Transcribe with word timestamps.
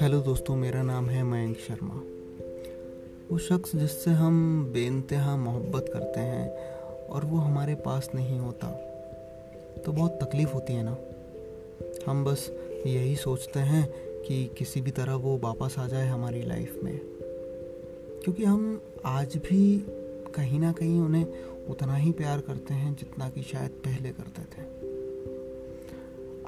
Hello 0.00 0.20
दोस्तों, 0.20 0.56
मेरा 0.56 0.82
नाम 0.82 1.08
है 1.08 1.22
मयंक 1.22 1.56
शर्मा। 1.56 1.94
वो 3.30 3.38
शख्स 3.38 3.76
जिससे 3.76 4.10
हम 4.10 4.64
बेनतहा 4.74 5.36
मोहब्बत 5.36 5.90
करते 5.92 6.20
हैं 6.20 6.48
और 7.06 7.24
वो 7.24 7.38
हमारे 7.38 7.74
पास 7.74 8.10
नहीं 8.14 8.38
होता 8.38 8.68
तो 9.86 9.92
बहुत 9.92 10.18
तकलीफ़ 10.22 10.52
होती 10.52 10.72
है 10.72 10.82
ना। 10.82 10.96
हम 12.06 12.24
बस 12.24 12.50
यही 12.86 13.16
सोचते 13.16 13.60
हैं 13.60 13.88
कि 14.22 14.44
किसी 14.58 14.80
भी 14.80 14.90
तरह 14.90 15.14
वो 15.14 15.36
वापस 15.38 15.74
आ 15.78 15.86
जाए 15.86 16.06
हमारी 16.06 16.42
लाइफ 16.42 16.80
में, 16.84 16.98
क्योंकि 18.24 18.44
हम 18.44 18.80
आज 19.04 19.36
भी 19.36 19.78
कहीं 20.36 20.60
ना 20.60 20.72
कहीं 20.72 21.00
उन्हें 21.00 21.26
उतना 21.68 21.94
ही 21.96 22.12
प्यार 22.12 22.40
करते 22.40 22.74
हैं 22.74 22.94
जितना 22.94 23.28
कि 23.28 23.42
शायद 23.42 23.70
पहले 23.70 24.10
करते 24.10 24.42
थे। 24.42 24.75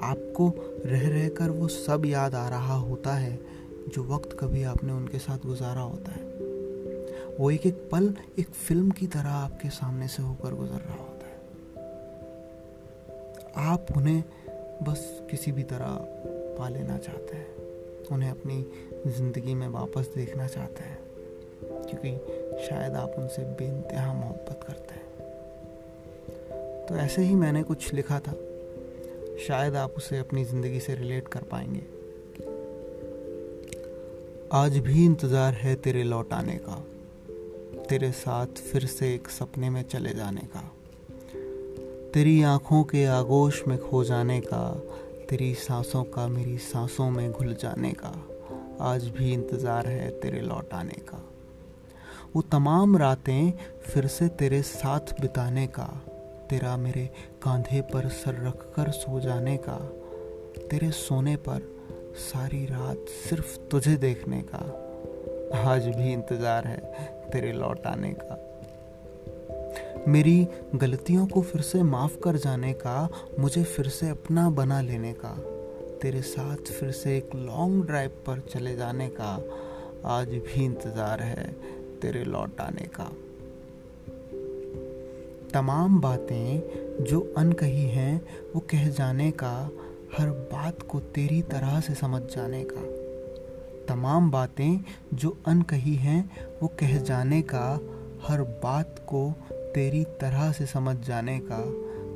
आपको 0.01 0.47
रह 0.85 1.07
रह 1.09 1.29
कर 1.29 1.49
वो 1.49 1.67
सब 1.67 2.05
याद 2.05 2.35
आ 2.35 2.47
रहा 2.49 2.75
होता 2.75 3.13
है, 3.13 3.39
जो 3.87 4.03
वक्त 4.05 4.37
कभी 4.39 4.63
आपने 4.63 4.93
उनके 4.93 5.19
साथ 5.19 5.37
गुजारा 5.37 5.81
होता 5.81 6.11
है। 6.11 6.27
वो 7.39 7.51
एक 7.51 7.65
एक 7.65 7.89
पल 7.91 8.13
एक 8.39 8.49
फ़िल्म 8.49 8.91
की 8.91 9.07
तरह 9.07 9.29
आपके 9.29 9.69
सामने 9.69 10.07
से 10.07 10.23
होकर 10.23 10.53
गुजर 10.55 10.79
रहा 10.79 10.97
होता 10.97 11.27
है। 11.27 11.37
आप 13.65 13.85
उन्हें 13.97 14.23
बस 14.83 15.21
किसी 15.31 15.51
भी 15.51 15.63
तरह 15.63 15.97
पा 16.57 16.69
लेना 16.69 16.97
चाहते 16.97 17.35
हैं। 17.35 17.47
उन्हें 18.11 18.29
अपनी 18.31 18.65
ज़िंदगी 19.07 19.53
में 19.53 19.67
वापस 19.67 20.09
देखना 20.15 20.47
चाहते 20.47 20.83
हैं, 20.83 20.97
क्योंकि 21.63 22.11
शायद 22.67 22.93
आप 22.93 23.15
उनसे 23.17 23.41
बेनतहा 23.41 24.13
मोहब्बत 24.13 24.63
करते 24.67 24.93
हैं। 24.93 25.07
तो 26.85 26.95
ऐसे 26.95 27.21
ही 27.21 27.35
मैंने 27.35 27.63
कुछ 27.63 27.93
लिखा 27.93 28.19
था। 28.19 28.33
शायद 29.39 29.75
आप 29.75 29.93
उसे 29.97 30.17
अपनी 30.17 30.43
ज़िंदगी 30.45 30.79
से 30.79 30.95
रिलेट 30.95 31.27
कर 31.27 31.43
पाएँगे। 31.43 31.81
आज 34.53 34.77
भी 34.77 35.05
इंतज़ार 35.05 35.53
है 35.53 35.75
तेरे 35.75 36.03
लौट 36.03 36.33
आने 36.33 36.57
का, 36.57 36.75
तेरे 37.89 38.11
साथ 38.11 38.61
फिर 38.71 38.85
से 38.85 39.13
एक 39.15 39.29
सपने 39.29 39.69
में 39.69 39.81
चले 39.83 40.13
जाने 40.13 40.41
का, 40.55 40.61
तेरी 42.13 42.41
आँखों 42.43 42.83
के 42.83 43.05
आगोश 43.05 43.63
में 43.67 43.77
खो 43.79 44.03
जाने 44.03 44.39
का, 44.41 44.69
तेरी 45.29 45.53
सांसों 45.53 46.03
का 46.03 46.27
मेरी 46.27 46.57
सांसों 46.57 47.09
में 47.09 47.31
घुल 47.31 47.53
जाने 47.53 47.91
का, 47.91 48.13
आज 48.81 49.07
भी 49.07 49.31
इंतज़ार 49.33 49.87
है 49.87 50.09
तेरे 50.19 50.41
लौट 50.41 50.73
आने 50.73 51.01
का। 51.09 51.23
वो 52.35 52.41
तमाम 52.41 52.97
रातें 52.97 53.53
फिर 53.83 54.07
से 54.07 54.27
तेरे 54.27 54.61
साथ 54.61 55.19
बिताने 55.21 55.67
का 55.67 55.89
तेरा 56.49 56.75
मेरे 56.77 57.05
कांधे 57.43 57.81
पर 57.81 58.07
सर 58.09 58.35
रख 58.47 58.61
कर 58.75 58.89
सो 58.91 59.19
जाने 59.19 59.55
का, 59.57 59.77
तेरे 60.69 60.89
सोने 60.91 61.35
पर 61.35 61.61
सारी 62.19 62.65
रात 62.65 63.05
सिर्फ़ 63.29 63.57
तुझे 63.71 63.95
देखने 63.97 64.41
का, 64.45 64.63
आज 65.71 65.87
भी 65.87 66.11
इंतज़ार 66.13 66.67
है 66.67 66.77
तेरे 67.31 67.51
लौट 67.51 67.85
आने 67.87 68.13
का। 68.13 68.45
मेरी 70.07 70.47
गलतियों 70.75 71.27
को 71.27 71.41
फिर 71.41 71.61
से 71.61 71.83
माफ़ 71.83 72.17
कर 72.19 72.37
जाने 72.37 72.73
का, 72.73 73.09
मुझे 73.39 73.63
फिर 73.63 73.87
से 73.89 74.09
अपना 74.09 74.49
बना 74.49 74.81
लेने 74.81 75.13
का, 75.13 75.35
तेरे 76.01 76.21
साथ 76.21 76.71
फिर 76.71 76.91
से 76.91 77.17
एक 77.17 77.35
लॉन्ग 77.35 77.85
ड्राइव 77.85 78.21
पर 78.27 78.39
चले 78.49 78.75
जाने 78.75 79.09
का, 79.21 79.31
आज 80.09 80.27
भी 80.27 80.65
इंतज़ार 80.65 81.21
है 81.21 81.51
तेरे 82.01 82.23
लौट 82.23 82.61
आने 82.61 82.85
का। 82.95 83.11
तमाम 85.53 86.01
बातें 86.01 87.03
जो 87.03 87.33
अनकही 87.37 87.85
हैं, 87.85 88.21
वो 88.55 88.59
कह 88.59 88.89
जाने 88.89 89.31
का, 89.31 89.69
हर 90.17 90.29
बात 90.29 90.81
को 90.81 90.99
तेरी 90.99 91.41
तरह 91.41 91.79
से 91.79 91.93
समझ 91.93 92.21
जाने 92.21 92.63
का। 92.71 92.81
तमाम 93.85 94.31
बातें 94.31 94.79
जो 95.13 95.37
अनकही 95.47 95.95
हैं, 95.95 96.31
वो 96.61 96.67
कह 96.67 96.97
जाने 96.97 97.41
का, 97.41 97.79
हर 98.23 98.41
बात 98.41 98.95
को 99.07 99.33
तेरी 99.53 100.03
तरह 100.03 100.51
से 100.51 100.65
समझ 100.65 100.97
जाने 100.97 101.39
का, 101.39 101.59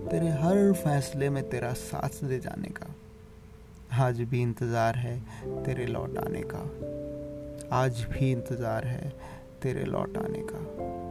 तेरे 0.09 0.29
हर 0.29 0.73
फैसले 0.73 1.29
में 1.29 1.49
तेरा 1.49 1.73
साथ 1.73 2.23
दे 2.25 2.39
जाने 2.39 2.69
का। 2.69 2.95
आज 4.05 4.21
भी 4.21 4.41
इंतज़ार 4.41 4.95
है 4.95 5.19
तेरे 5.63 5.85
लौट 5.85 6.17
आने 6.17 6.41
का। 6.45 6.63
आज 7.71 8.05
भी 8.11 8.31
इंतज़ार 8.31 8.87
है 8.87 9.13
तेरे 9.61 9.83
लौट 9.83 10.17
आने 10.17 10.41
का। 10.41 11.02